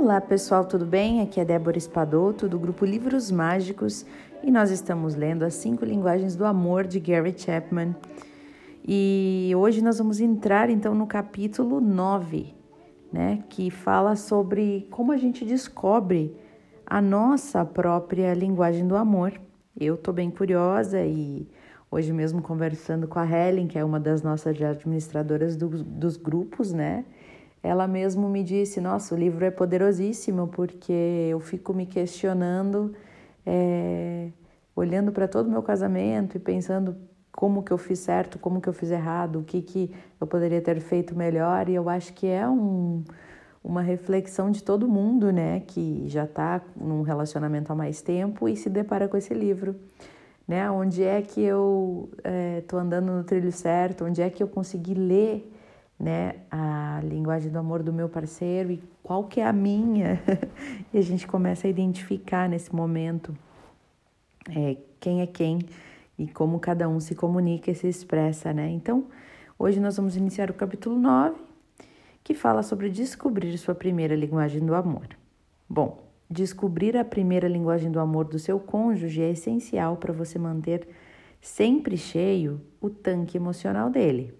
[0.00, 1.20] Olá pessoal, tudo bem?
[1.22, 4.06] Aqui é Débora Espadoto do grupo Livros Mágicos
[4.44, 7.96] e nós estamos lendo As Cinco Linguagens do Amor de Gary Chapman.
[8.86, 12.54] E hoje nós vamos entrar então no capítulo 9,
[13.12, 16.32] né, que fala sobre como a gente descobre
[16.86, 19.32] a nossa própria linguagem do amor.
[19.76, 21.44] Eu tô bem curiosa e
[21.90, 26.72] hoje mesmo conversando com a Helen, que é uma das nossas administradoras do, dos grupos,
[26.72, 27.04] né?
[27.62, 30.92] Ela mesmo me disse: Nossa, o livro é poderosíssimo porque
[31.30, 32.94] eu fico me questionando,
[33.44, 34.30] é,
[34.74, 36.96] olhando para todo o meu casamento e pensando
[37.32, 40.60] como que eu fiz certo, como que eu fiz errado, o que, que eu poderia
[40.60, 41.68] ter feito melhor.
[41.68, 43.04] E eu acho que é um,
[43.62, 48.56] uma reflexão de todo mundo, né, que já está num relacionamento há mais tempo e
[48.56, 49.76] se depara com esse livro.
[50.48, 52.08] Né, onde é que eu
[52.58, 54.06] estou é, andando no trilho certo?
[54.06, 55.52] Onde é que eu consegui ler
[55.98, 60.22] né, a linguagem do amor do meu parceiro e qual que é a minha.
[60.92, 63.36] e a gente começa a identificar nesse momento
[64.54, 65.58] é, quem é quem
[66.18, 68.68] e como cada um se comunica e se expressa, né?
[68.70, 69.06] Então,
[69.58, 71.36] hoje nós vamos iniciar o capítulo 9,
[72.22, 75.08] que fala sobre descobrir sua primeira linguagem do amor.
[75.68, 80.88] Bom, descobrir a primeira linguagem do amor do seu cônjuge é essencial para você manter
[81.40, 84.34] sempre cheio o tanque emocional dele.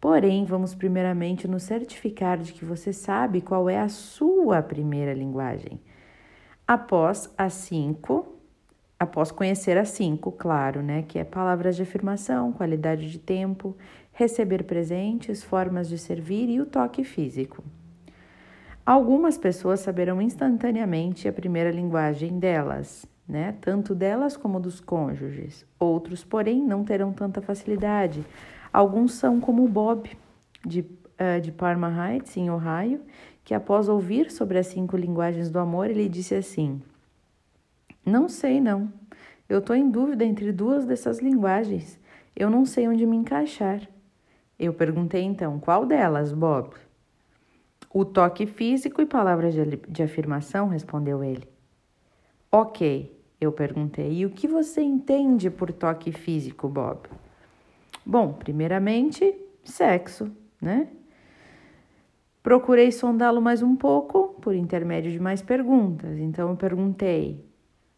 [0.00, 5.80] Porém, vamos primeiramente nos certificar de que você sabe qual é a sua primeira linguagem.
[6.66, 8.36] Após as cinco,
[8.98, 11.02] após conhecer as cinco, claro, né?
[11.02, 13.76] Que é palavras de afirmação, qualidade de tempo,
[14.12, 17.64] receber presentes, formas de servir e o toque físico.
[18.86, 23.56] Algumas pessoas saberão instantaneamente a primeira linguagem delas, né?
[23.60, 25.66] Tanto delas como dos cônjuges.
[25.78, 28.24] Outros, porém, não terão tanta facilidade
[28.72, 30.10] Alguns são como o Bob,
[30.64, 33.00] de, uh, de Parma Heights, em Ohio,
[33.44, 36.82] que após ouvir sobre as cinco linguagens do amor, ele disse assim:
[38.04, 38.92] Não sei, não.
[39.48, 41.98] Eu estou em dúvida entre duas dessas linguagens.
[42.36, 43.80] Eu não sei onde me encaixar.
[44.58, 46.74] Eu perguntei então: Qual delas, Bob?
[47.90, 51.48] O toque físico e palavras de, de afirmação, respondeu ele.
[52.52, 54.12] Ok, eu perguntei.
[54.12, 57.08] E o que você entende por toque físico, Bob?
[58.10, 60.32] Bom, primeiramente, sexo,
[60.62, 60.88] né?
[62.42, 66.18] Procurei sondá-lo mais um pouco por intermédio de mais perguntas.
[66.18, 67.44] Então eu perguntei: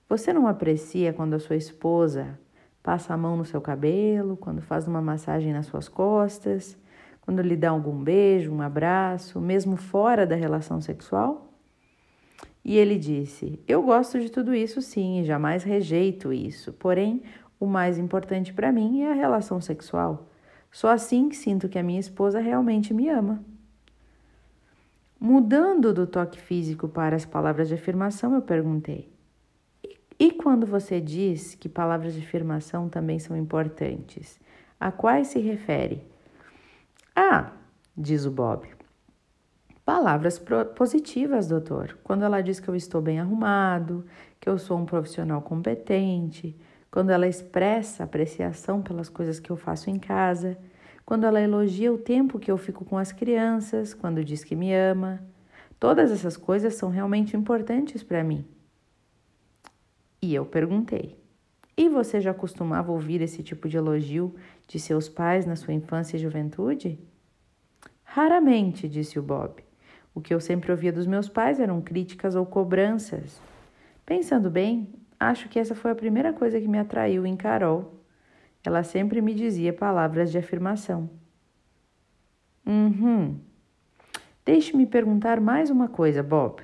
[0.09, 2.37] Você não aprecia quando a sua esposa
[2.83, 6.77] passa a mão no seu cabelo, quando faz uma massagem nas suas costas,
[7.21, 11.55] quando lhe dá algum beijo, um abraço, mesmo fora da relação sexual?
[12.65, 16.73] E ele disse: Eu gosto de tudo isso sim, e jamais rejeito isso.
[16.73, 17.23] Porém,
[17.61, 20.27] o mais importante para mim é a relação sexual.
[20.73, 23.45] Só assim sinto que a minha esposa realmente me ama.
[25.21, 29.13] Mudando do toque físico para as palavras de afirmação, eu perguntei:
[30.19, 34.41] e quando você diz que palavras de afirmação também são importantes,
[34.79, 36.03] a quais se refere?
[37.15, 37.53] Ah,
[37.97, 38.69] diz o Bob.
[39.83, 40.39] Palavras
[40.77, 41.99] positivas, doutor.
[42.05, 44.05] Quando ela diz que eu estou bem arrumado,
[44.39, 46.55] que eu sou um profissional competente,
[46.91, 50.59] quando ela expressa apreciação pelas coisas que eu faço em casa,
[51.05, 54.75] quando ela elogia o tempo que eu fico com as crianças, quando diz que me
[54.75, 55.23] ama.
[55.79, 58.45] Todas essas coisas são realmente importantes para mim.
[60.21, 61.19] E eu perguntei:
[61.77, 64.35] E você já costumava ouvir esse tipo de elogio
[64.69, 66.99] de seus pais na sua infância e juventude?
[68.05, 69.65] Raramente, disse o Bob.
[70.15, 73.41] O que eu sempre ouvia dos meus pais eram críticas ou cobranças.
[74.05, 78.01] Pensando bem, Acho que essa foi a primeira coisa que me atraiu em Carol.
[78.65, 81.11] Ela sempre me dizia palavras de afirmação.
[82.67, 83.39] Uhum.
[84.47, 86.63] Deixe-me perguntar mais uma coisa, Bob.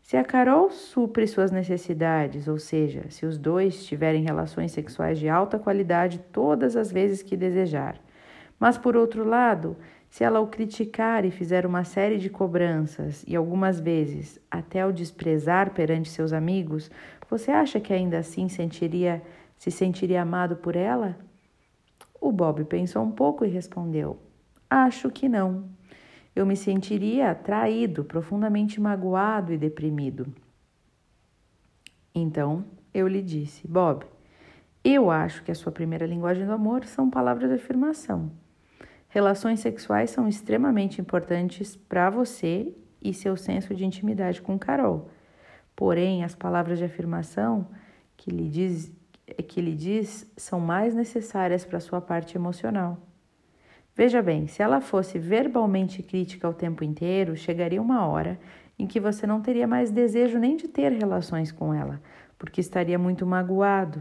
[0.00, 5.28] Se a Carol supre suas necessidades, ou seja, se os dois tiverem relações sexuais de
[5.28, 8.00] alta qualidade todas as vezes que desejar,
[8.58, 9.76] mas por outro lado,
[10.08, 14.92] se ela o criticar e fizer uma série de cobranças e algumas vezes até o
[14.92, 16.90] desprezar perante seus amigos,
[17.32, 19.22] você acha que ainda assim sentiria,
[19.56, 21.16] se sentiria amado por ela?
[22.20, 24.18] O Bob pensou um pouco e respondeu:
[24.68, 25.64] Acho que não.
[26.36, 30.26] Eu me sentiria traído, profundamente magoado e deprimido.
[32.14, 34.04] Então eu lhe disse: Bob,
[34.84, 38.30] eu acho que a sua primeira linguagem do amor são palavras de afirmação.
[39.08, 45.08] Relações sexuais são extremamente importantes para você e seu senso de intimidade com Carol.
[45.82, 47.66] Porém, as palavras de afirmação
[48.16, 48.92] que lhe diz,
[49.48, 53.00] que lhe diz são mais necessárias para sua parte emocional.
[53.92, 58.38] Veja bem, se ela fosse verbalmente crítica o tempo inteiro, chegaria uma hora
[58.78, 62.00] em que você não teria mais desejo nem de ter relações com ela,
[62.38, 64.00] porque estaria muito magoado.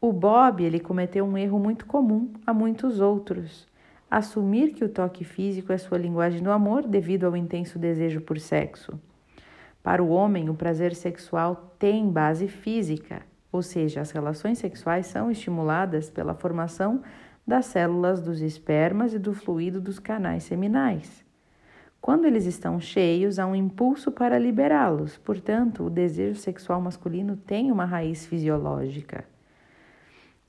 [0.00, 3.66] O Bob, ele cometeu um erro muito comum a muitos outros.
[4.08, 8.38] Assumir que o toque físico é sua linguagem do amor devido ao intenso desejo por
[8.38, 8.96] sexo.
[9.84, 13.20] Para o homem, o prazer sexual tem base física,
[13.52, 17.02] ou seja, as relações sexuais são estimuladas pela formação
[17.46, 21.22] das células dos espermas e do fluido dos canais seminais.
[22.00, 27.70] Quando eles estão cheios, há um impulso para liberá-los, portanto, o desejo sexual masculino tem
[27.70, 29.26] uma raiz fisiológica.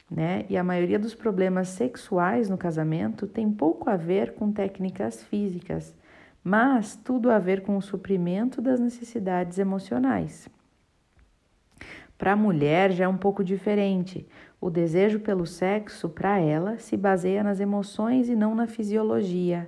[0.10, 0.46] Né?
[0.50, 5.94] E a maioria dos problemas sexuais no casamento tem pouco a ver com técnicas físicas,
[6.46, 10.48] mas tudo a ver com o suprimento das necessidades emocionais.
[12.20, 14.28] Para a mulher já é um pouco diferente.
[14.62, 19.68] O desejo pelo sexo, para ela, se baseia nas emoções e não na fisiologia.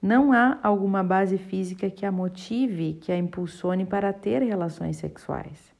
[0.00, 5.74] Não há alguma base física que a motive, que a impulsione para ter relações sexuais.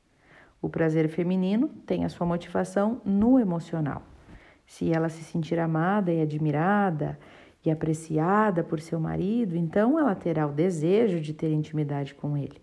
[0.60, 4.02] O prazer feminino tem a sua motivação no emocional.
[4.66, 7.16] Se ela se sentir amada e admirada
[7.64, 12.60] e apreciada por seu marido, então ela terá o desejo de ter intimidade com ele.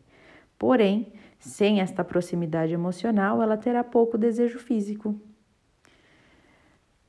[0.58, 5.20] Porém, sem esta proximidade emocional, ela terá pouco desejo físico.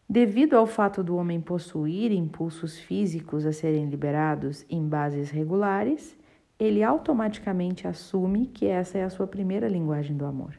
[0.08, 6.16] Devido ao fato do homem possuir impulsos físicos a serem liberados em bases regulares,
[6.58, 10.58] ele automaticamente assume que essa é a sua primeira linguagem do amor.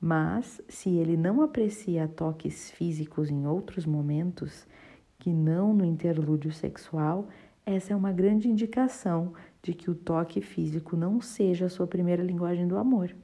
[0.00, 4.66] Mas, se ele não aprecia toques físicos em outros momentos,
[5.20, 7.28] que não no interlúdio sexual,
[7.64, 12.22] essa é uma grande indicação de que o toque físico não seja a sua primeira
[12.22, 13.14] linguagem do amor.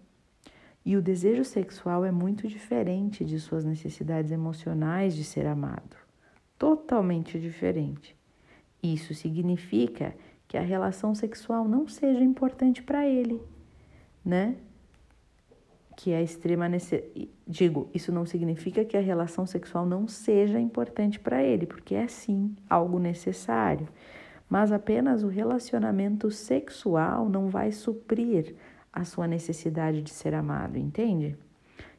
[0.84, 5.96] E o desejo sexual é muito diferente de suas necessidades emocionais de ser amado.
[6.58, 8.14] Totalmente diferente.
[8.82, 10.14] Isso significa
[10.46, 13.42] que a relação sexual não seja importante para ele,
[14.24, 14.56] né?
[15.96, 17.30] Que é extrema necessidade.
[17.48, 22.06] Digo, isso não significa que a relação sexual não seja importante para ele, porque é
[22.06, 23.88] sim algo necessário
[24.48, 28.54] mas apenas o relacionamento sexual não vai suprir
[28.92, 31.36] a sua necessidade de ser amado, entende?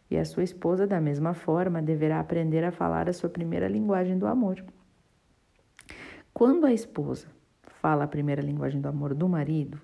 [0.10, 4.18] E a sua esposa, da mesma forma, deverá aprender a falar a sua primeira linguagem
[4.18, 4.64] do amor.
[6.34, 7.28] Quando a esposa
[7.82, 9.80] fala a primeira linguagem do amor do marido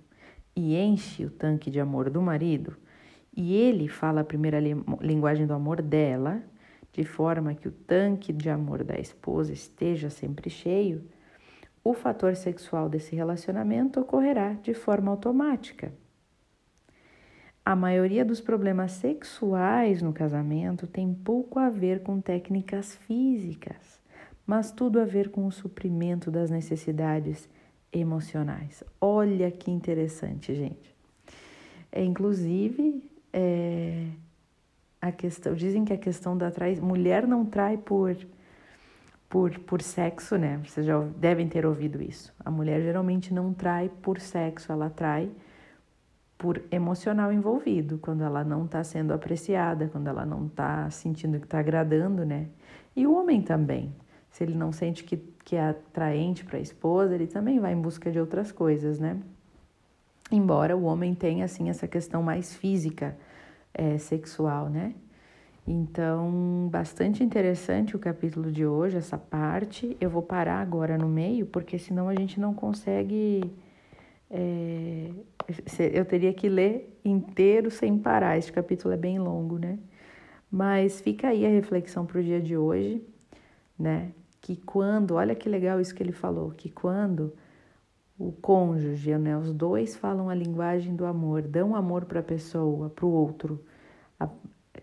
[0.55, 2.77] e enche o tanque de amor do marido,
[3.35, 6.43] e ele fala a primeira li linguagem do amor dela,
[6.91, 11.03] de forma que o tanque de amor da esposa esteja sempre cheio,
[11.83, 15.91] o fator sexual desse relacionamento ocorrerá de forma automática.
[17.65, 24.01] A maioria dos problemas sexuais no casamento tem pouco a ver com técnicas físicas,
[24.45, 27.49] mas tudo a ver com o suprimento das necessidades
[27.91, 28.83] emocionais.
[28.99, 30.93] Olha que interessante, gente.
[31.91, 33.01] É, inclusive,
[33.33, 34.05] é,
[35.01, 38.15] a questão, dizem que a questão da traição, mulher não trai por
[39.33, 40.61] por, por sexo, né?
[40.63, 42.31] Vocês já devem ter ouvido isso.
[42.45, 45.31] A mulher geralmente não trai por sexo, ela trai
[46.37, 51.45] por emocional envolvido, quando ela não está sendo apreciada, quando ela não está sentindo que
[51.45, 52.49] está agradando, né?
[52.95, 53.95] E o homem também.
[54.29, 57.81] Se ele não sente que, que é atraente para a esposa, ele também vai em
[57.81, 59.17] busca de outras coisas, né?
[60.33, 63.15] Embora o homem tenha, assim, essa questão mais física,
[63.71, 64.95] é, sexual, né?
[65.67, 69.95] Então, bastante interessante o capítulo de hoje, essa parte.
[70.01, 73.43] Eu vou parar agora no meio, porque senão a gente não consegue.
[74.31, 75.11] É,
[75.93, 78.35] eu teria que ler inteiro sem parar.
[78.35, 79.77] Este capítulo é bem longo, né?
[80.51, 83.05] Mas fica aí a reflexão para o dia de hoje,
[83.77, 84.11] né?
[84.41, 87.31] Que quando, olha que legal isso que ele falou, que quando
[88.17, 92.89] o cônjuge, né, os dois falam a linguagem do amor, dão amor para a pessoa,
[92.89, 93.63] para o outro,
[94.19, 94.29] a,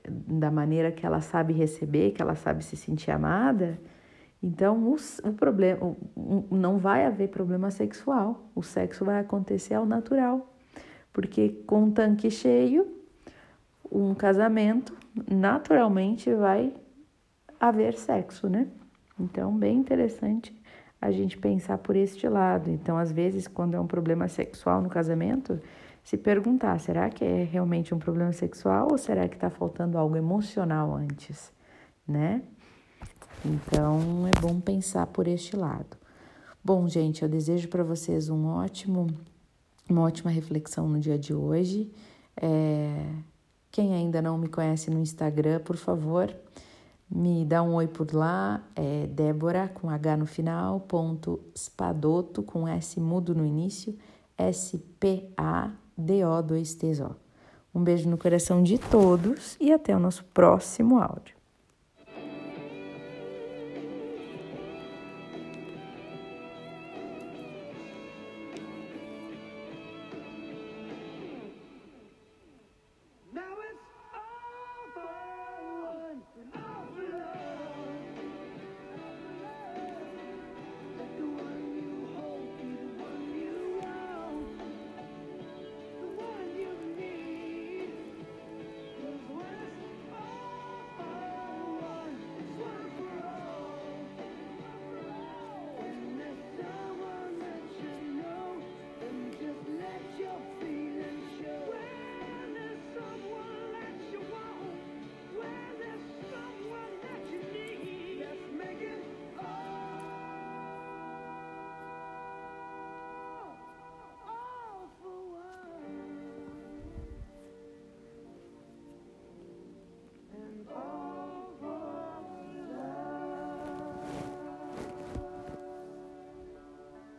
[0.09, 3.79] da maneira que ela sabe receber, que ela sabe se sentir amada,
[4.43, 4.97] então o,
[5.29, 8.51] o problema o, não vai haver problema sexual.
[8.55, 10.55] O sexo vai acontecer ao natural,
[11.13, 12.97] porque com um tanque cheio,
[13.91, 14.97] um casamento
[15.31, 16.73] naturalmente vai
[17.59, 18.69] haver sexo, né?
[19.19, 20.55] Então, bem interessante
[21.01, 22.71] a gente pensar por este lado.
[22.71, 25.61] Então, às vezes, quando é um problema sexual no casamento,
[26.05, 30.17] se perguntar: será que é realmente um problema sexual ou será que está faltando algo
[30.17, 31.53] emocional antes,
[32.07, 32.43] né?
[33.45, 35.97] Então é bom pensar por este lado.
[36.63, 39.07] Bom, gente, eu desejo para vocês um ótimo,
[39.89, 41.91] uma ótima reflexão no dia de hoje.
[42.37, 43.07] É,
[43.71, 46.35] quem ainda não me conhece no Instagram, por favor,
[47.11, 48.63] me dá um oi por lá.
[48.77, 53.97] É Débora com H no final, ponto Spadoto com S mudo no início
[54.41, 57.15] S-P-A-D-O-2-T-O.
[57.75, 61.40] Um beijo no coração de todos e até o nosso próximo áudio.